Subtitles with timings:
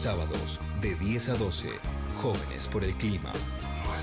[0.00, 1.68] Sábados de 10 a 12.
[2.22, 3.34] Jóvenes por el clima.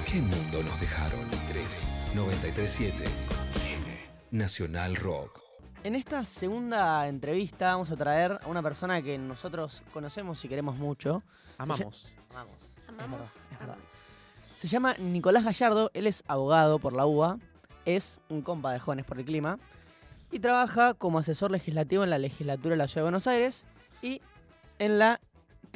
[0.06, 1.28] ¿Qué mundo nos dejaron?
[1.48, 3.04] 3 937
[4.30, 5.42] Nacional Rock.
[5.84, 10.76] En esta segunda entrevista vamos a traer a una persona que nosotros conocemos y queremos
[10.76, 11.24] mucho.
[11.58, 12.14] Amamos.
[12.30, 12.76] Amamos.
[12.88, 13.50] Amamos.
[13.52, 13.78] Es verdad.
[14.60, 17.40] Se llama Nicolás Gallardo, él es abogado por la UBA,
[17.86, 19.58] es un compa de Jóvenes por el Clima
[20.32, 23.66] y trabaja como asesor legislativo en la legislatura de la Ciudad de Buenos Aires
[24.04, 24.22] y
[24.78, 25.20] en la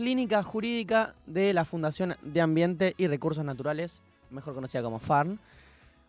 [0.02, 4.02] clínica jurídica de la Fundación de Ambiente y Recursos Naturales,
[4.32, 5.38] mejor conocida como FARN.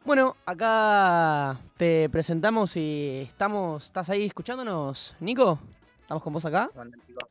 [0.07, 5.59] Bueno, acá te presentamos y estamos, ¿estás ahí escuchándonos, Nico?
[6.01, 6.69] ¿Estamos con vos acá?
[6.69, 7.29] ¿Cómo andan, chicos?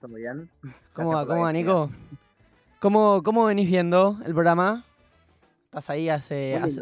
[0.00, 0.50] ¿Todo muy bien?
[0.92, 1.52] ¿Cómo va, cómo va.
[1.52, 1.88] Nico?
[2.80, 4.84] ¿Cómo, ¿Cómo venís viendo el programa?
[5.66, 6.56] ¿Estás ahí hace...
[6.58, 6.80] Muy hace-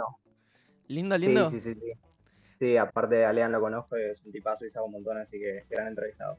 [0.88, 1.18] lindo.
[1.18, 1.50] Lindo.
[1.50, 1.92] Sí, sí, sí, sí.
[2.58, 5.66] Sí, aparte a Lean lo conozco, es un tipazo y sabe un montón, así que
[5.68, 6.38] gran entrevistado.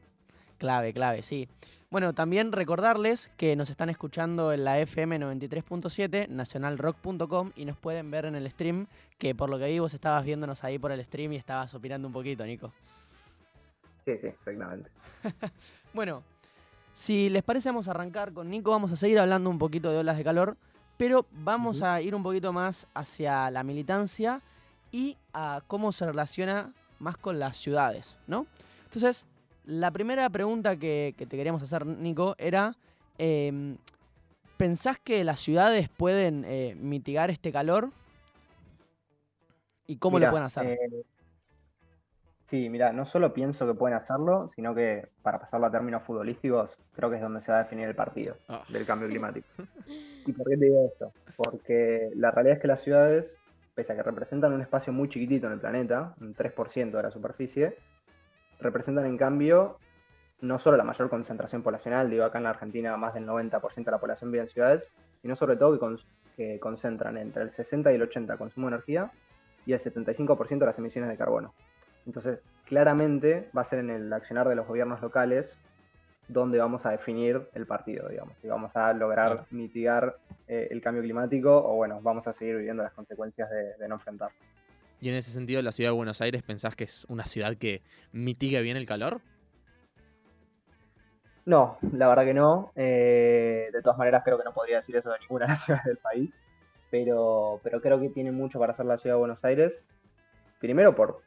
[0.57, 1.47] Clave, clave, sí.
[1.91, 8.09] Bueno, también recordarles que nos están escuchando en la FM 93.7, nacionalrock.com y nos pueden
[8.09, 11.03] ver en el stream, que por lo que vi vos estabas viéndonos ahí por el
[11.03, 12.71] stream y estabas opinando un poquito, Nico.
[14.05, 14.89] Sí, sí, exactamente.
[15.93, 16.23] Bueno,
[16.93, 19.97] si les parece vamos a arrancar con Nico, vamos a seguir hablando un poquito de
[19.97, 20.55] olas de calor,
[20.95, 24.41] pero vamos a ir un poquito más hacia la militancia
[24.93, 28.45] y a cómo se relaciona más con las ciudades, ¿no?
[28.85, 29.25] Entonces,
[29.65, 32.75] la primera pregunta que, que te queríamos hacer, Nico, era,
[33.17, 33.77] em,
[34.57, 37.89] ¿pensás que las ciudades pueden eh, mitigar este calor?
[39.87, 40.65] ¿Y cómo Mirá, lo pueden hacer?
[40.67, 41.03] eh,
[42.45, 46.77] sí, mira, no solo pienso que pueden hacerlo, sino que para pasarlo a términos futbolísticos,
[46.93, 48.63] creo que es donde se va a definir el partido Ah.
[48.69, 49.47] del cambio climático.
[50.25, 51.11] ¿Y por qué te digo esto?
[51.35, 53.39] Porque la realidad es que las ciudades,
[53.75, 57.11] pese a que representan un espacio muy chiquitito en el planeta, un 3% de la
[57.11, 57.77] superficie,
[58.61, 59.77] representan en cambio
[60.41, 63.91] no solo la mayor concentración poblacional, digo acá en la Argentina más del 90% de
[63.91, 64.87] la población vive en ciudades,
[65.21, 68.75] sino sobre todo que, cons- que concentran entre el 60 y el 80 consumo de
[68.75, 69.11] energía
[69.67, 71.53] y el 75% de las emisiones de carbono.
[72.07, 75.59] Entonces, claramente va a ser en el accionar de los gobiernos locales
[76.27, 79.47] donde vamos a definir el partido, digamos, si vamos a lograr Claro.
[79.51, 80.15] mitigar
[80.47, 83.95] eh, el cambio climático o bueno, vamos a seguir viviendo las consecuencias de, de no
[83.95, 84.31] enfrentar.
[85.01, 87.81] Y en ese sentido, la ciudad de Buenos Aires, ¿pensás que es una ciudad que
[88.11, 89.19] mitigue bien el calor?
[91.43, 92.71] No, la verdad que no.
[92.75, 95.85] Eh, de todas maneras, creo que no podría decir eso de ninguna de las ciudades
[95.85, 96.39] del país.
[96.91, 99.83] Pero, pero creo que tiene mucho para hacer la ciudad de Buenos Aires.
[100.59, 101.23] Primero por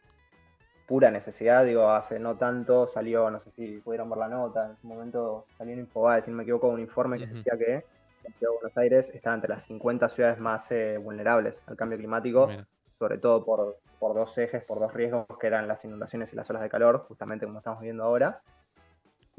[0.86, 4.76] pura necesidad, digo, hace no tanto salió, no sé si pudieron ver la nota, en
[4.76, 7.84] su momento salió en Infobae, si no me equivoco, un informe que decía que
[8.22, 11.96] la ciudad de Buenos Aires está entre las 50 ciudades más eh, vulnerables al cambio
[11.96, 12.66] climático Mira.
[13.04, 16.48] Sobre todo por, por dos ejes, por dos riesgos que eran las inundaciones y las
[16.48, 18.40] olas de calor, justamente como estamos viendo ahora,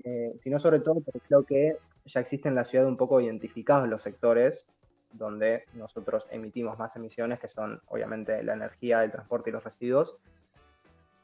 [0.04, 3.88] Eh, sino sobre todo porque creo que ya existen en la ciudad un poco identificados
[3.88, 4.68] los sectores
[5.14, 10.18] donde nosotros emitimos más emisiones, que son obviamente la energía, el transporte y los residuos,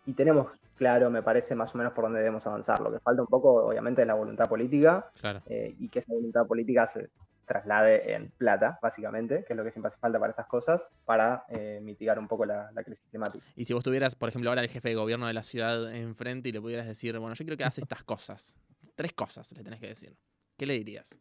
[0.08, 0.48] y tenemos
[0.78, 2.80] claro, me parece, más o menos por dónde debemos avanzar.
[2.80, 5.42] Lo que falta un poco, obviamente, es la voluntad política, Claro.
[5.46, 7.10] eh, y que esa voluntad política se
[7.46, 11.46] traslade en plata, básicamente, que es lo que siempre hace falta para estas cosas, para
[11.50, 13.46] eh, mitigar un poco la, la crisis climática.
[13.56, 16.50] Y si vos tuvieras, por ejemplo, ahora el jefe de gobierno de la ciudad enfrente
[16.50, 18.58] y le pudieras decir, bueno, yo quiero que hagas estas cosas.
[18.96, 20.16] Tres cosas le tenés que decir.
[20.58, 21.18] ¿Qué le dirías?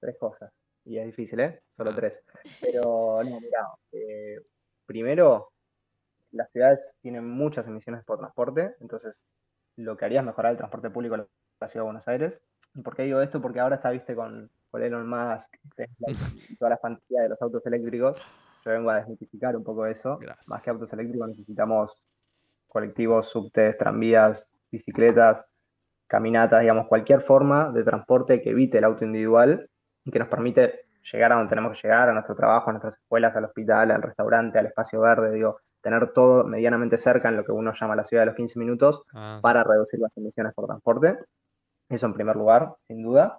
[0.00, 0.52] Tres cosas.
[0.84, 1.62] Y es difícil, ¿eh?
[1.76, 1.96] Solo Ah.
[1.96, 2.22] tres.
[2.60, 4.40] Pero, no, mira, eh,
[4.84, 5.52] primero,
[6.32, 9.14] las ciudades tienen muchas emisiones por transporte, entonces
[9.76, 11.26] lo que haría es mejorar el transporte público en
[11.60, 12.42] la ciudad de Buenos Aires.
[12.74, 13.40] ¿Y por qué digo esto?
[13.40, 16.08] Porque ahora está, viste, con, con Elon Musk, Tesla
[16.48, 18.16] y toda la fantasía de los autos eléctricos.
[18.64, 20.16] Yo vengo a desmitificar un poco eso.
[20.18, 20.48] Gracias.
[20.48, 22.02] Más que autos eléctricos necesitamos
[22.68, 25.44] colectivos, subtes, tranvías, bicicletas,
[26.06, 29.68] caminatas, digamos, cualquier forma de transporte que evite el auto individual
[30.04, 32.96] y que nos permite llegar a donde tenemos que llegar, a nuestro trabajo, a nuestras
[32.96, 37.44] escuelas, al hospital, al restaurante, al espacio verde, digo, tener todo medianamente cerca en lo
[37.44, 40.66] que uno llama la ciudad de los 15 minutos Ah, para reducir las emisiones por
[40.66, 41.18] transporte.
[41.90, 43.38] Eso en primer lugar, sin duda.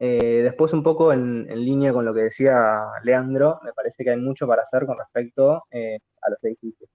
[0.00, 4.10] Eh, después, un poco en, en línea con lo que decía Leandro, me parece que
[4.10, 6.88] hay mucho para hacer con respecto eh, a los edificios.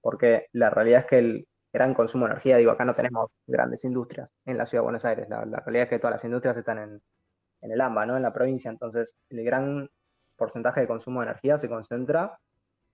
[0.00, 3.84] Porque la realidad es que el gran consumo de energía, digo, acá no tenemos grandes
[3.84, 5.28] industrias en la ciudad de Buenos Aires.
[5.28, 7.02] La, la realidad es que todas las industrias están en,
[7.60, 8.16] en el AMBA, ¿no?
[8.16, 8.70] En la provincia.
[8.70, 9.90] Entonces, el gran
[10.36, 12.38] porcentaje de consumo de energía se concentra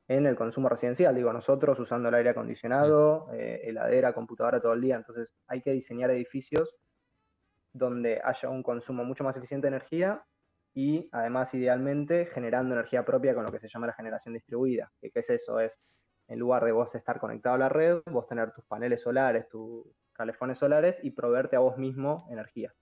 [0.09, 1.15] en el consumo residencial.
[1.15, 4.97] Digo, nosotros usando el aire acondicionado, eh, heladera, computadora todo el día.
[4.97, 6.75] Entonces, hay que diseñar edificios
[7.77, 10.25] donde haya un consumo mucho más eficiente de energía
[10.75, 14.93] y además idealmente generando energía propia con lo que se llama la generación distribuida.
[15.01, 15.61] ¿Qué, qué es eso?
[15.61, 15.79] Es
[16.29, 19.87] en lugar de vos estar conectado a la red, vos tener tus paneles solares, tus
[20.13, 22.75] calefones solares y proveerte a vos mismo energía.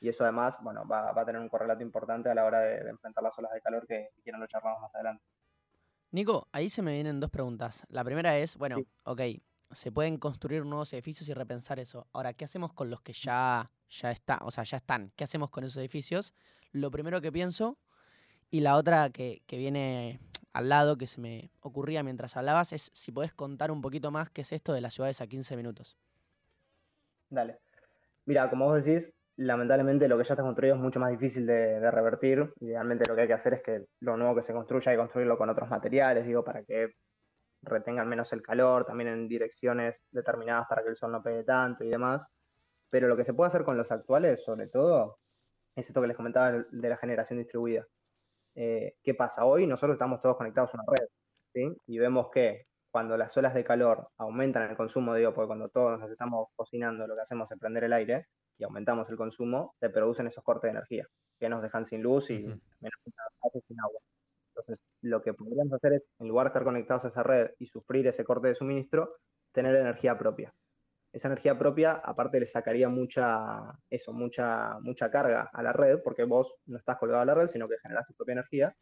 [0.00, 2.84] Y eso además, bueno, va, va a tener un correlato importante a la hora de,
[2.84, 5.24] de enfrentar las olas de calor que si quieren lo charlamos más adelante.
[6.10, 7.84] Nico, ahí se me vienen dos preguntas.
[7.88, 8.86] La primera es, bueno, Sí.
[9.04, 9.20] ok,
[9.72, 12.06] se pueden construir nuevos edificios y repensar eso.
[12.12, 13.70] Ahora, ¿qué hacemos con los que ya,
[14.00, 15.12] ya está, o sea, ya están?
[15.16, 16.34] ¿Qué hacemos con esos edificios?
[16.72, 17.78] Lo primero que pienso,
[18.50, 20.20] y la otra que, que viene
[20.52, 24.30] al lado, que se me ocurría mientras hablabas, es si podés contar un poquito más
[24.30, 25.96] qué es esto de las ciudades a 15 minutos.
[27.28, 27.58] Dale.
[28.26, 31.80] Mira, como vos decís, lamentablemente lo que ya está construido es mucho más difícil de,
[31.80, 32.52] de revertir.
[32.60, 35.02] Idealmente lo que hay que hacer es que lo nuevo que se construya hay que
[35.02, 36.94] construirlo con otros materiales, digo, para que
[37.62, 41.84] retengan menos el calor, también en direcciones determinadas para que el sol no pegue tanto
[41.84, 42.30] y demás.
[42.94, 45.18] Pero lo que se puede hacer con los actuales, sobre todo,
[45.74, 47.88] es esto que les comentaba de la generación distribuida.
[48.54, 49.44] Eh, ¿Qué pasa?
[49.46, 51.08] Hoy nosotros estamos todos conectados a una red,
[51.52, 51.76] ¿sí?
[51.88, 55.98] Y vemos que cuando las olas de calor aumentan el consumo, digo, porque cuando todos
[55.98, 59.90] nos estamos cocinando, lo que hacemos es prender el aire y aumentamos el consumo, se
[59.90, 61.08] producen esos cortes de energía
[61.40, 62.60] que nos dejan sin luz y Ujú.
[62.78, 63.00] menos
[63.66, 64.00] sin agua.
[64.50, 67.66] Entonces, lo que podríamos hacer es, en lugar de estar conectados a esa red y
[67.66, 69.16] sufrir ese corte de suministro,
[69.50, 70.54] tener energía propia.
[71.14, 76.24] Esa energía propia, aparte, le sacaría mucha, eso, mucha, mucha carga a la red, porque
[76.24, 78.76] vos no estás colgado a la red, sino que generas tu propia energía.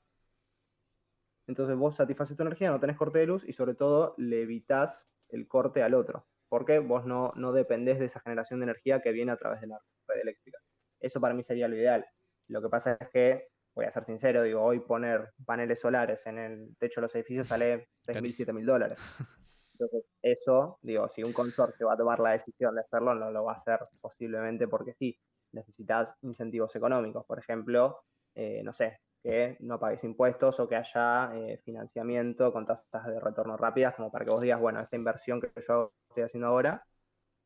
[1.47, 5.13] Entonces vos satisfaces tu energía, no tenés corte de luz y sobre todo le evitas
[5.29, 9.13] el corte al otro, porque vos no, no dependés de esa generación de energía que
[9.13, 10.59] viene a través de la red eléctrica.
[11.01, 12.07] Eso para mí sería lo ideal.
[12.49, 16.39] Lo que pasa es que, voy a ser sincero, digo, hoy poner paneles solares en
[16.39, 18.53] el techo de los edificios sale 6.000, Carísimo.
[18.53, 18.99] 7.000 dólares.
[19.83, 23.45] Entonces, eso, digo, si un consorcio va a tomar la decisión de hacerlo, no lo
[23.45, 25.19] va a hacer posiblemente porque sí,
[25.53, 27.25] necesitas incentivos económicos.
[27.27, 32.67] Por ejemplo, eh, no sé, que no pagues impuestos o que haya eh, financiamiento con
[32.67, 36.25] tasas de retorno rápidas, como para que vos digas, bueno, esta inversión que yo estoy
[36.25, 36.85] haciendo ahora,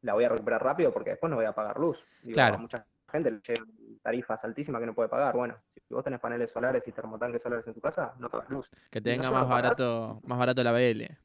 [0.02, 2.06] la voy a recuperar rápido porque después no voy a pagar luz.
[2.22, 2.58] Digo, Claro.
[2.58, 3.66] mucha gente le llegan
[4.02, 5.34] tarifas altísimas que no puede pagar.
[5.34, 8.70] Bueno, si vos tenés paneles solares y termotanques solares en tu casa, no pagas luz.
[8.90, 11.16] Que Y te no venga solo más barato, más barato la BL.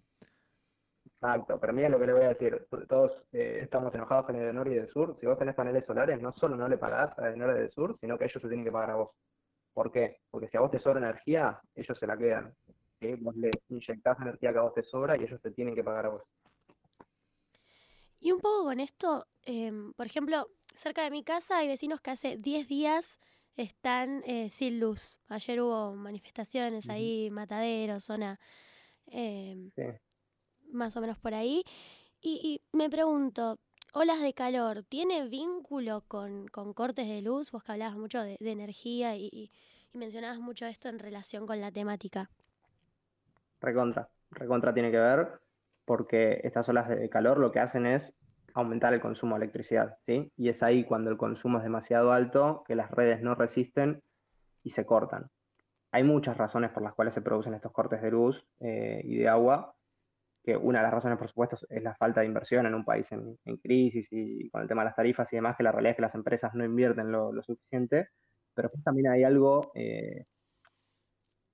[1.23, 2.67] Exacto, pero mira lo que le voy a decir.
[2.89, 5.15] Todos eh, estamos enojados con el Norte y del Sur.
[5.19, 7.95] Si vos tenés paneles solares, no solo no le pagás a Norte y del Sur,
[8.01, 9.11] sino que ellos se tienen que pagar a vos.
[9.71, 10.17] ¿Por qué?
[10.31, 12.55] Porque si a vos te sobra energía, ellos se la quedan.
[12.99, 13.13] ¿sí?
[13.19, 16.07] Vos le inyectás energía que a vos te sobra y ellos te tienen que pagar
[16.07, 16.23] a vos.
[18.19, 22.09] Y un poco con esto, em, por ejemplo, cerca de mi casa hay vecinos que
[22.09, 23.19] hace 10 días
[23.55, 25.19] están eh, sin luz.
[25.27, 28.39] Ayer hubo manifestaciones ahí, Matadero, zona
[29.05, 29.83] em, Sí.
[30.71, 31.63] Más o menos por ahí.
[32.21, 33.57] Y, me pregunto,
[33.93, 37.51] olas de calor, ¿tiene vínculo con, con cortes de luz?
[37.51, 39.51] Vos que hablabas mucho de, energía y
[39.93, 42.29] mencionabas mucho esto en relación con la temática.
[43.59, 44.09] Recontra.
[44.31, 45.41] Recontra tiene que ver
[45.85, 48.13] porque estas olas de calor lo que hacen es
[48.53, 50.31] aumentar el consumo de electricidad, ¿sí?
[50.35, 54.01] Y es ahí cuando el consumo es demasiado alto que las redes no resisten
[54.63, 55.29] y se cortan.
[55.91, 59.27] Hay muchas razones por las cuales se producen estos cortes de luz eh, y de
[59.27, 59.75] agua,
[60.43, 63.11] que una de las razones, por supuesto, es la falta de inversión en un país
[63.11, 65.91] en, en crisis y con el tema de las tarifas y demás, que la realidad
[65.91, 68.09] es que las empresas no invierten lo, lo suficiente,
[68.53, 70.25] pero después también hay algo eh,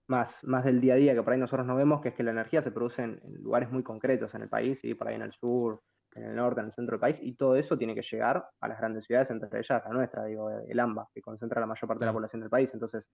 [0.08, 2.24] más, más del día a día que por ahí nosotros no vemos, que es que
[2.24, 4.94] la energía se produce en, en lugares muy concretos en el país, ¿sí?
[4.94, 5.82] por ahí en el sur,
[6.16, 8.68] en el norte, en el centro del país, y todo eso tiene que llegar a
[8.68, 12.02] las grandes ciudades, entre ellas la nuestra, digo, el AMBA, que concentra la mayor parte
[12.02, 12.74] de la población del país.
[12.74, 13.06] Entonces,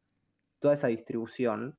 [0.59, 1.77] toda esa distribución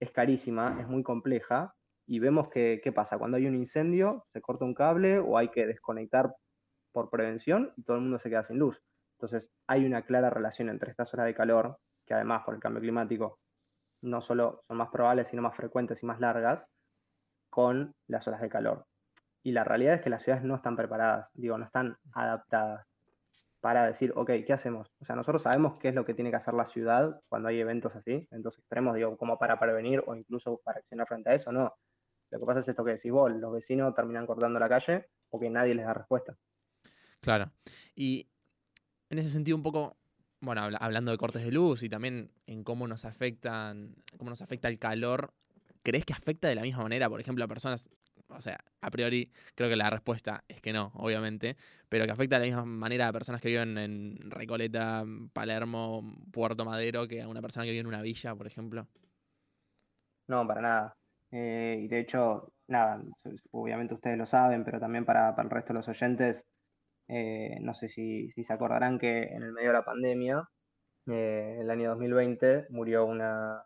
[0.00, 1.74] es carísima, es muy compleja,
[2.08, 3.18] y vemos que, ¿qué pasa?
[3.18, 6.34] Cuando hay un incendio, se corta un cable o hay que desconectar
[6.90, 8.80] por prevención y todo el mundo se queda sin luz.
[9.18, 12.80] Entonces, hay una clara relación entre estas horas de calor, que además por el cambio
[12.80, 13.38] climático
[14.00, 16.66] no solo son más probables, sino más frecuentes y más largas,
[17.50, 18.86] con las olas de calor.
[19.42, 22.86] Y la realidad es que las ciudades no están preparadas, digo, no están adaptadas
[23.60, 24.88] para decir, ok, ¿qué hacemos?
[25.00, 27.60] O sea, nosotros sabemos qué es lo que tiene que hacer la ciudad cuando hay
[27.60, 31.52] eventos así, eventos extremos, digo, como para prevenir o incluso para accionar frente a eso,
[31.52, 31.74] no.
[32.30, 35.50] Lo que pasa es esto que decís vos, los vecinos terminan cortando la calle porque
[35.50, 36.36] nadie les da respuesta.
[37.20, 37.50] Claro.
[37.94, 38.28] Y
[39.10, 39.96] en ese sentido, un poco,
[40.40, 44.42] bueno, habla- hablando de cortes de luz y también en cómo nos afectan, cómo nos
[44.42, 45.32] afecta el calor,
[45.82, 47.88] ¿crees que afecta de la misma manera, por ejemplo, a personas?
[48.28, 51.56] O sea, a priori creo que la respuesta es que no, obviamente,
[51.88, 56.66] pero que afecta de la misma manera a personas que viven en Recoleta, Palermo, Puerto
[56.66, 58.86] Madero, que a una persona que vive en una villa, por ejemplo.
[60.26, 60.97] No, para nada.
[61.30, 63.02] Eh, y de hecho, nada,
[63.50, 66.46] obviamente ustedes lo saben, pero también para, para el resto de los oyentes,
[67.08, 70.48] eh, no sé si, si se acordarán que en el medio de la pandemia,
[71.08, 73.62] eh, el año 2020, murió una,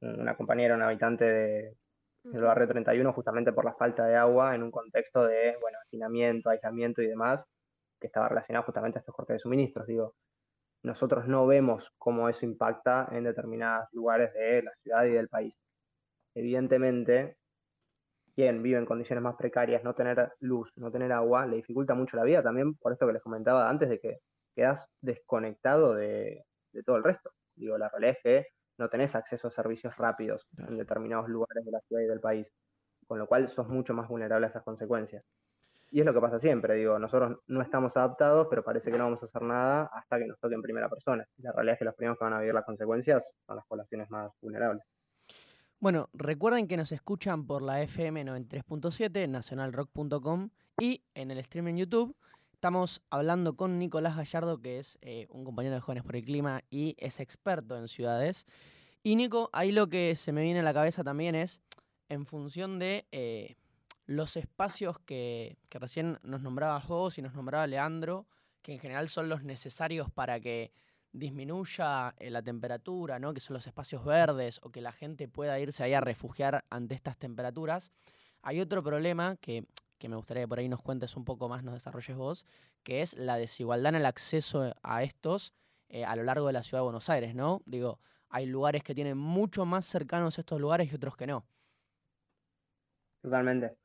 [0.00, 1.76] una compañera, una habitante de,
[2.24, 6.50] del barrio 31 justamente por la falta de agua en un contexto de, bueno, hacinamiento,
[6.50, 7.44] aislamiento y demás,
[8.00, 10.14] que estaba relacionado justamente a estos cortes de suministros, digo.
[10.84, 15.61] nosotros no vemos cómo eso impacta en determinados lugares de la ciudad y del país.
[16.34, 17.36] Evidentemente,
[18.34, 22.16] quien vive en condiciones más precarias, no tener luz, no tener agua, le dificulta mucho
[22.16, 24.18] la vida también por esto que les comentaba antes de que
[24.54, 26.44] quedas desconectado de,
[26.84, 27.30] todo el resto.
[27.54, 28.46] Digo, la realidad es que
[28.78, 32.52] no tenés acceso a servicios rápidos en determinados lugares de la ciudad y del país,
[33.06, 35.24] con lo cual sos mucho más vulnerable a esas consecuencias.
[35.90, 39.04] Y es lo que pasa siempre, digo, nosotros no estamos adaptados, pero parece que no
[39.04, 41.28] vamos a hacer nada hasta que nos toque en primera persona.
[41.36, 44.08] La realidad es que los primeros que van a vivir las consecuencias son las poblaciones
[44.08, 44.82] más vulnerables.
[45.82, 51.78] Bueno, recuerden que nos escuchan por la FM 93.7, nacionalrock.com y en el stream en
[51.78, 52.14] YouTube.
[52.52, 56.62] Estamos hablando con Nicolás Gallardo, que es eh, un compañero de Jóvenes por el Clima
[56.70, 58.46] y es experto en ciudades.
[59.02, 61.60] Y Nico, ahí lo que se me viene a la cabeza también es,
[62.08, 63.56] en función de eh,
[64.06, 68.28] los espacios que, recién nos nombrabas vos y nos nombraba Leandro,
[68.62, 70.70] que en general son los necesarios para que
[71.12, 73.34] disminuya eh, la temperatura, ¿no?
[73.34, 76.94] que son los espacios verdes, o que la gente pueda irse ahí a refugiar ante
[76.94, 77.90] estas temperaturas.
[78.42, 79.66] Hay otro problema que,
[80.08, 82.46] me gustaría que por ahí nos cuentes un poco más, nos desarrolles vos,
[82.82, 85.52] que es la desigualdad en el acceso a estos
[85.88, 87.60] eh, a lo largo de la ciudad de Buenos Aires, ¿no?
[87.66, 91.44] Digo, hay lugares que tienen mucho más cercanos estos lugares y otros que no.
[93.20, 93.81] Totalmente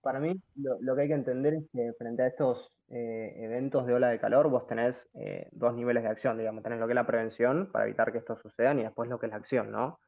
[0.00, 3.94] para mí lo, que hay que entender es que frente a estos eh, eventos de
[3.94, 6.96] ola de calor, vos tenés eh, dos niveles de acción, digamos, tenés lo que es
[6.96, 9.98] la prevención para evitar que esto suceda y después lo que es la acción, ¿no?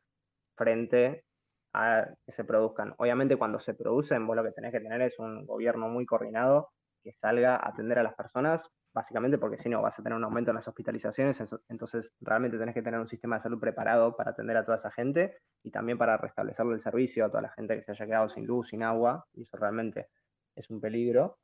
[0.57, 1.25] Frente
[1.73, 2.95] a que se produzcan.
[2.99, 6.71] Obviamente cuando se producen, vos lo que tenés que tener es un gobierno muy coordinado
[7.02, 10.25] que salga a atender a las personas básicamente porque si no vas a tener un
[10.25, 14.30] aumento en las hospitalizaciones, entonces realmente tenés que tener un sistema de salud preparado para
[14.30, 17.76] atender a toda esa gente y también para restablecerle el servicio a toda la gente
[17.76, 20.09] que se haya quedado sin luz, sin agua, y eso realmente
[20.54, 21.38] es un peligro.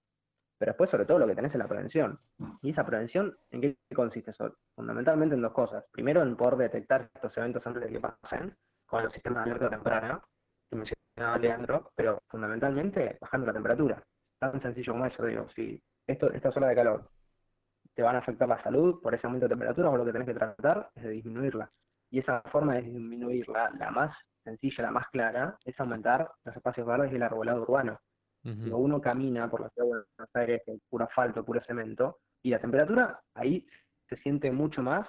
[0.59, 2.19] Pero después, sobre todo, lo que tenés es la prevención.
[2.63, 4.33] ¿Y esa prevención en qué consiste?
[4.75, 5.85] Fundamentalmente en dos cosas.
[5.91, 9.71] Primero, en poder detectar estos eventos antes de que pasen, con el sistema de alerta
[9.71, 10.23] temprana,
[10.71, 14.03] que mencionaba Leandro, pero fundamentalmente bajando la temperatura.
[14.39, 17.11] Tan sencillo como eso, digo, si esto, esta ola de calor
[17.95, 20.29] te van a afectar la salud por ese aumento de temperatura, o lo que tenés
[20.29, 21.71] que tratar es de disminuirla.
[22.11, 26.87] Y esa forma de disminuirla, la más sencilla, la más clara, es aumentar los espacios
[26.87, 27.99] verdes y el arbolado urbano.
[28.43, 32.51] Si uno camina por la ciudad de Buenos Aires en puro asfalto, puro cemento, y
[32.51, 33.67] la temperatura ahí
[34.07, 35.09] se siente mucho más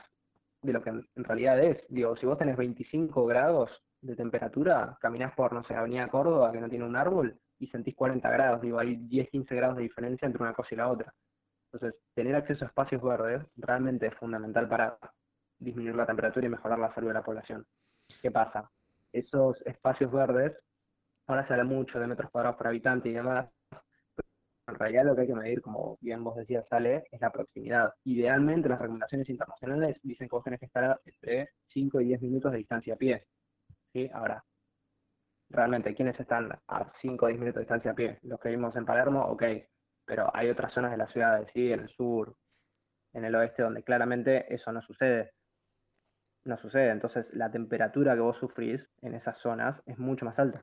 [0.62, 1.84] de lo que en, realidad es.
[1.90, 3.70] Digo, si vos tenés 25 grados
[4.02, 7.94] de temperatura, caminás por, no sé, Avenida Córdoba, que no tiene un árbol, y sentís
[7.96, 8.62] 40 grados.
[8.62, 11.14] Digo, hay 10, 15 grados de diferencia entre una cosa y la otra.
[11.76, 14.98] Entonces, tener acceso a espacios verdes realmente es fundamental para
[15.60, 17.66] disminuir la temperatura y mejorar la salud de la población.
[18.22, 18.72] ¿Qué pasa?
[19.12, 20.58] Esos espacios verdes,
[21.28, 23.50] ahora se habla mucho de metros cuadrados por habitante y demás,
[24.68, 27.94] en realidad lo que hay que medir, como bien vos decías, Sale, es la proximidad.
[28.06, 32.54] Idealmente las recomendaciones internacionales dicen que vos tenés que estar entre 5 y 10 minutos
[32.54, 33.28] de distancia a pie.
[33.92, 34.10] ¿Sí?
[34.14, 34.42] Ahora,
[35.50, 38.20] realmente, ¿quiénes están a 5 o 10 minutos de distancia a pie?
[38.24, 39.44] Los que vimos en Palermo, ok,
[40.06, 42.36] pero hay otras zonas de la ciudad, sí, en el sur,
[43.14, 45.32] en el oeste, donde claramente eso no sucede.
[46.44, 50.62] No sucede, entonces la temperatura que vos sufrís en esas zonas es mucho más alta.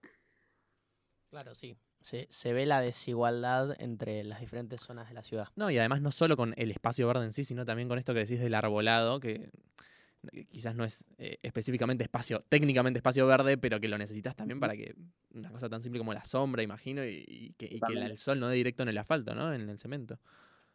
[1.31, 1.77] Claro, sí.
[2.03, 5.49] Se, se, ve la desigualdad entre las diferentes zonas de la ciudad.
[5.55, 8.13] No, y además no solo con el espacio verde en sí, sino también con esto
[8.13, 9.51] que decís del arbolado, que
[10.51, 14.75] quizás no es eh, específicamente espacio, técnicamente espacio verde, pero que lo necesitas también para
[14.75, 14.95] que
[15.35, 18.83] una cosa tan simple como la sombra, imagino, y, que, el sol no dé directo
[18.83, 19.53] en el asfalto, ¿no?
[19.53, 20.19] En el cemento.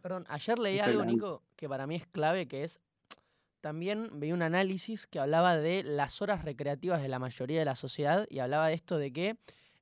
[0.01, 2.79] Perdón, ayer leí algo, Nico, que para mí es clave, que es,
[3.61, 7.75] también vi un análisis que hablaba de las horas recreativas de la mayoría de la
[7.75, 9.37] sociedad y hablaba de esto de que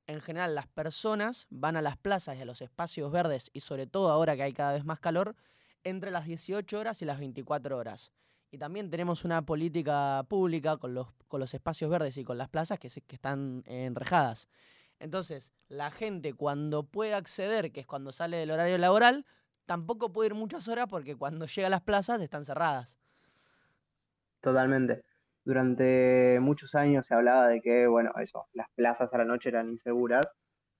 [0.06, 3.86] en general las personas van a las plazas y a los espacios verdes y sobre
[3.86, 5.34] todo ahora que hay cada vez más calor,
[5.84, 8.12] entre las 18 horas y las 24 horas.
[8.56, 12.48] Y también tenemos una política pública con los, con los espacios verdes y con las
[12.48, 14.48] plazas que, que están enrejadas.
[14.98, 19.26] Entonces, la gente cuando puede acceder, que es cuando sale del horario laboral,
[19.66, 22.98] tampoco puede ir muchas horas porque cuando llega a las plazas están cerradas.
[24.40, 25.02] Totalmente.
[25.44, 29.68] Durante muchos años se hablaba de que, bueno, eso, las plazas a la noche eran
[29.68, 30.32] inseguras.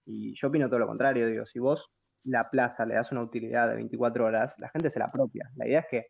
[0.06, 1.90] Y yo opino todo lo contrario, digo, si vos
[2.24, 5.50] la plaza le das una utilidad de 24 horas, la gente se la apropia.
[5.56, 6.06] La idea es que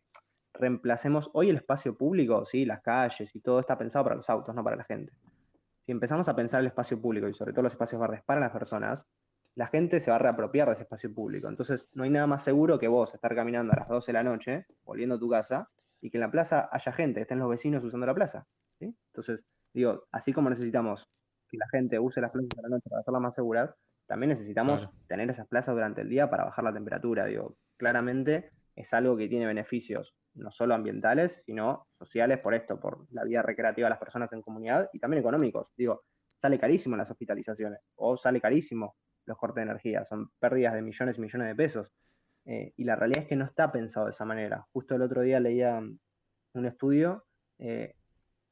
[0.53, 2.65] reemplacemos hoy el espacio público, ¿sí?
[2.65, 5.13] las calles y todo está pensado para los autos, no para la gente.
[5.81, 8.51] Si empezamos a pensar el espacio público y sobre todo los espacios verdes para las
[8.51, 9.07] personas,
[9.55, 11.47] la gente se va a reapropiar de ese espacio público.
[11.47, 14.23] Entonces, no hay nada más seguro que vos estar caminando a las 12 de la
[14.23, 15.69] noche, volviendo a tu casa,
[16.01, 18.45] y que en la plaza haya gente, estén los vecinos usando la plaza.
[18.79, 21.09] Entonces, digo, así como necesitamos
[21.49, 23.73] que la gente use las plazas de la noche para hacerlas más seguras,
[24.05, 27.25] también necesitamos tener esas plazas durante el día para bajar la temperatura.
[27.25, 33.07] Digo, claramente es algo que tiene beneficios no solo ambientales, sino sociales por esto, por
[33.11, 35.69] la vida recreativa de las personas en comunidad y también económicos.
[35.75, 36.03] Digo,
[36.37, 41.17] sale carísimo las hospitalizaciones o sale carísimo los cortes de energía, son pérdidas de millones
[41.17, 41.91] y millones de pesos.
[42.45, 44.65] Eh, y la realidad es que no está pensado de esa manera.
[44.71, 45.79] Justo el otro día leía
[46.53, 47.25] un estudio,
[47.59, 47.95] eh,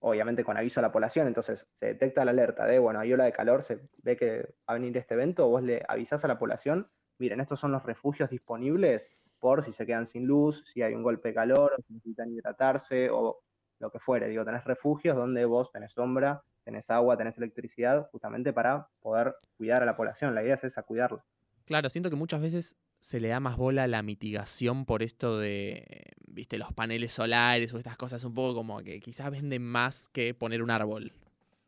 [0.00, 3.24] obviamente con aviso a la población, entonces se detecta la alerta de, bueno, hay ola
[3.24, 6.40] de calor, se ve que va a venir este evento, vos le avisás a la
[6.40, 10.94] población, miren, estos son los refugios disponibles por si se quedan sin luz, si hay
[10.94, 13.44] un golpe de calor, si necesitan hidratarse o
[13.78, 14.26] lo que fuere.
[14.26, 19.84] Digo, tenés refugios donde vos tenés sombra, tenés agua, tenés electricidad, justamente para poder cuidar
[19.84, 20.34] a la población.
[20.34, 21.22] La idea es esa, cuidarlo.
[21.68, 25.36] Claro, siento que muchas veces se le da más bola a la mitigación por esto
[25.36, 30.08] de, viste, los paneles solares o estas cosas un poco como que quizás venden más
[30.08, 31.12] que poner un árbol,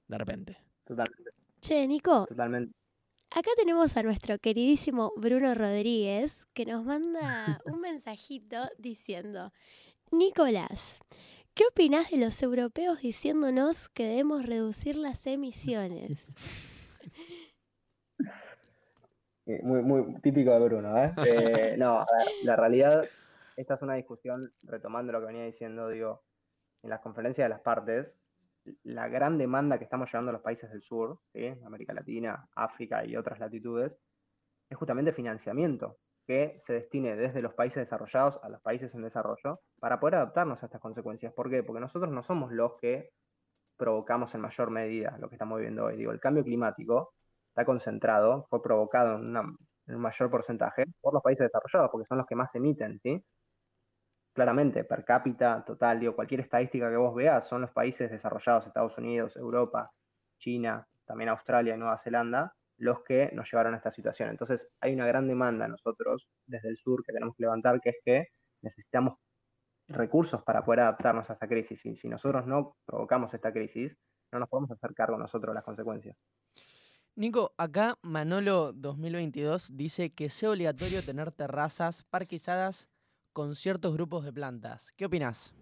[0.08, 0.56] de repente.
[0.86, 1.32] Totalmente.
[1.60, 2.24] Che, Nico.
[2.26, 2.72] Totalmente.
[3.30, 9.52] Acá tenemos a nuestro queridísimo Bruno Rodríguez que nos manda un mensajito diciendo,
[10.12, 11.00] Nicolás,
[11.52, 16.34] ¿qué opinás de los europeos diciéndonos que debemos reducir las emisiones?
[19.62, 21.12] muy, muy típico de Bruno, ¿eh?
[21.26, 22.06] eh no,
[22.44, 23.04] la realidad,
[23.56, 26.22] esta es una discusión, retomando lo que venía diciendo, digo,
[26.82, 28.18] en las conferencias de las partes,
[28.82, 31.18] la gran demanda que estamos llevando a los países del sur,
[31.64, 33.98] América Latina, África y otras latitudes,
[34.68, 39.60] es justamente financiamiento que se destine desde los países desarrollados a los países en desarrollo
[39.80, 41.32] para poder adaptarnos a estas consecuencias.
[41.32, 41.62] ¿Por qué?
[41.62, 43.10] Porque nosotros no somos los que
[43.76, 45.96] provocamos en mayor medida lo que estamos viviendo hoy.
[45.96, 47.14] Digo, el cambio climático
[47.50, 52.26] está concentrado, fue provocado en, un mayor porcentaje por los países desarrollados, porque son los
[52.26, 53.22] que más emiten, ¿sí?
[54.32, 58.96] Claramente, per cápita, total, digo, cualquier estadística que vos veas, son los países desarrollados, Estados
[58.98, 59.90] Unidos, Europa,
[60.38, 64.30] China, también Australia y Nueva Zelanda, los que nos llevaron a esta situación.
[64.30, 67.96] Entonces, hay una gran demanda nosotros desde el sur que tenemos que levantar, que es
[68.04, 68.28] que
[68.62, 69.14] necesitamos
[69.88, 71.84] recursos para poder adaptarnos a esta crisis.
[71.86, 73.96] Y si nosotros no provocamos esta crisis,
[74.32, 76.16] no nos podemos hacer cargo nosotros de las consecuencias.
[77.20, 82.88] Nico, acá Manolo 2022 dice que sea obligatorio tener terrazas parquizadas
[83.34, 84.94] con ciertos grupos de plantas.
[84.96, 85.54] ¿Qué opinas?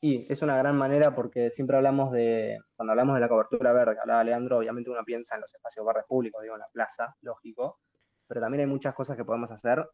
[0.00, 3.96] Y es una gran manera porque siempre hablamos de, cuando hablamos de la cobertura verde,
[4.00, 7.78] hablaba Leandro, obviamente uno piensa en los espacios verdes públicos, digo, en la plaza, lógico,
[8.26, 9.88] pero también hay muchas cosas que podemos hacer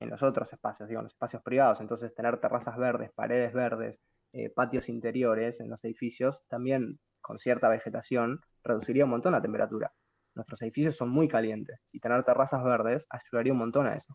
[0.00, 1.80] en los otros espacios, digo, en los espacios privados.
[1.80, 4.02] Entonces, tener terrazas verdes, paredes verdes,
[4.34, 9.92] eh, patios interiores en los edificios, también con cierta vegetación, reduciría un montón la temperatura.
[10.34, 14.14] Nuestros edificios son muy calientes y tener terrazas verdes ayudaría un montón a eso.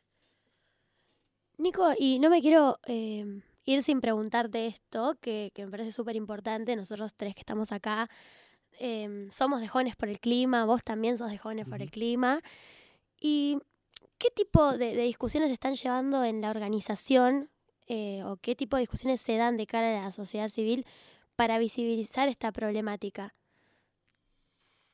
[1.57, 6.75] Nico, y no me quiero em, ir sin preguntarte esto, que, me parece súper importante.
[6.75, 8.09] Nosotros tres que estamos acá
[8.79, 12.41] em, somos de jóvenes por el clima, vos también sos de jóvenes por el clima.
[13.19, 13.59] ¿Y
[14.17, 17.49] qué tipo de, discusiones están llevando en la organización
[17.87, 20.85] eh, o qué tipo de discusiones se dan de cara a la sociedad civil
[21.35, 23.33] para visibilizar esta problemática?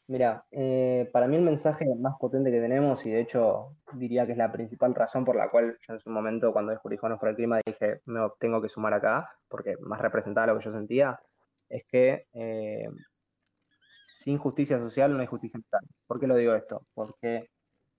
[0.09, 4.31] Mira, eh, para mí el mensaje más potente que tenemos, y de hecho diría que
[4.31, 7.27] es la principal razón por la cual yo en su momento cuando descubrí Jóvenes por
[7.29, 11.19] el Clima dije, me tengo que sumar acá, porque más representaba lo que yo sentía,
[11.67, 12.87] es que eh,
[14.13, 15.81] sin justicia social no hay justicia ambiental.
[16.07, 16.85] ¿Por qué lo digo esto?
[16.93, 17.49] Porque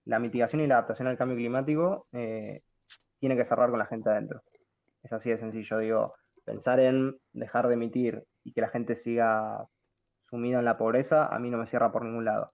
[0.07, 2.63] la mitigación y la adaptación al cambio climático eh,
[3.19, 4.43] tiene que cerrar con la gente adentro.
[5.03, 9.69] Es así de sencillo, digo, pensar en dejar de emitir y que la gente siga
[10.29, 12.47] sumido en la pobreza, a mí no me cierra por ningún lado.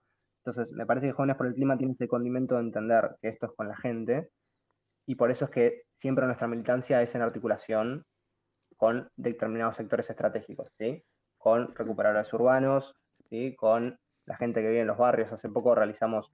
[0.45, 3.47] Entonces, me parece que Jóvenes por el Clima tiene ese condimento de entender que esto
[3.47, 4.31] es con la gente,
[5.07, 8.05] y por eso es que siempre nuestra militancia es en articulación
[8.77, 11.05] con determinados sectores estratégicos, ¿sí?
[11.39, 12.95] con recuperadores urbanos,
[13.29, 13.55] ¿sí?
[13.57, 15.33] con la gente que vive en los barrios.
[15.33, 16.33] Hace poco realizamos,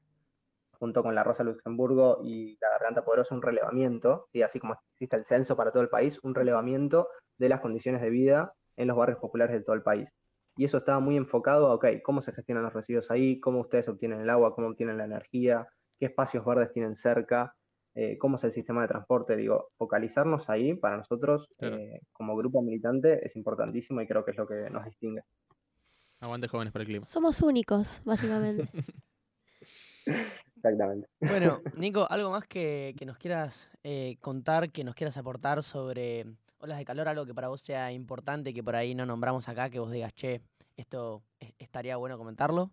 [0.78, 5.16] junto con la Rosa Luxemburgo y la Garganta Poderosa, un relevamiento, y así como existe
[5.16, 8.96] el censo para todo el país, un relevamiento de las condiciones de vida en los
[8.96, 10.14] barrios populares de todo el país.
[10.60, 13.88] Y eso estaba muy enfocado a, ok, cómo se gestionan los residuos ahí, cómo ustedes
[13.88, 15.66] obtienen el agua, cómo obtienen la energía,
[15.98, 17.56] qué espacios verdes tienen cerca,
[17.94, 19.36] eh, cómo es el sistema de transporte.
[19.36, 21.78] Digo, focalizarnos ahí para nosotros Claro.
[21.78, 25.22] eh, como grupo militante es importantísimo y creo que es lo que nos distingue.
[26.18, 27.04] Aguante jóvenes por el clima.
[27.04, 28.68] Somos únicos, básicamente.
[30.56, 31.08] Exactamente.
[31.20, 36.26] Bueno, Nico, ¿algo más que, que nos quieras eh, contar, que nos quieras aportar sobre
[36.60, 37.08] olas de calor?
[37.08, 40.12] Algo que para vos sea importante, que por ahí no nombramos acá, que vos digas,
[40.14, 40.42] che,
[40.76, 42.72] esto es- estaría bueno comentarlo.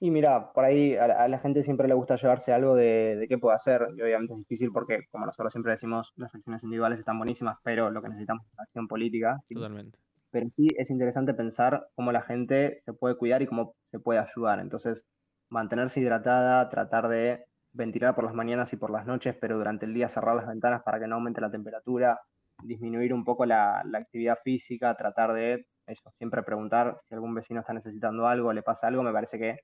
[0.00, 3.16] Y mira, por ahí a la, a la gente siempre le gusta llevarse algo de,
[3.16, 6.62] de qué puede hacer, y obviamente es difícil porque, como nosotros siempre decimos, las acciones
[6.64, 9.38] individuales están buenísimas, pero lo que necesitamos es acción política.
[9.48, 9.54] ¿sí?
[9.54, 9.98] Totalmente.
[10.30, 14.20] Pero sí es interesante pensar cómo la gente se puede cuidar y cómo se puede
[14.20, 14.60] ayudar.
[14.60, 15.04] Entonces,
[15.50, 19.92] mantenerse hidratada, tratar de ventilar por las mañanas y por las noches, pero durante el
[19.92, 22.20] día cerrar las ventanas para que no aumente la temperatura,
[22.62, 27.60] disminuir un poco la, la actividad física, tratar de eso, siempre preguntar si algún vecino
[27.60, 29.58] está necesitando algo, le pasa algo, me parece que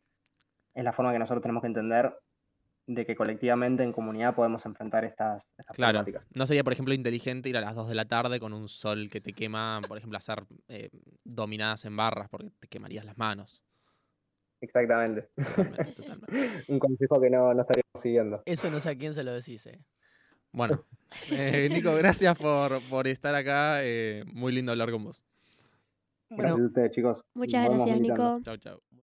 [0.74, 2.14] es la forma que nosotros tenemos que entender
[2.86, 6.04] de que colectivamente en comunidad podemos enfrentar estas, estas Claro.
[6.34, 9.08] No sería, por ejemplo, inteligente ir a las 2 de la tarde con un sol
[9.08, 10.90] que te quema, por ejemplo, hacer eh,
[11.22, 13.62] dominadas en barras porque te quemarías las manos.
[14.60, 15.28] Exactamente.
[15.36, 16.64] Totalmente, totalmente.
[16.68, 18.42] Un consejo que no, no estaríamos siguiendo.
[18.44, 19.80] Eso no sé a quién se lo decís, eh.
[20.52, 20.84] Bueno,
[21.30, 23.80] eh, Nico, gracias por, por estar acá.
[23.82, 25.22] eh, muy lindo hablar con vos.
[26.28, 27.20] Bueno, Gracias a ustedes, chicos.
[27.34, 28.00] Muchas Nos gracias.
[28.00, 28.40] Nico.
[28.44, 28.80] Chau, chau.